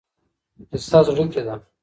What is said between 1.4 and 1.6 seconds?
ده.